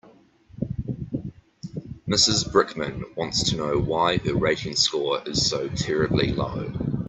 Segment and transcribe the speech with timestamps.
[2.07, 6.73] Mrs Brickman wants to know why her rating score is so terribly low.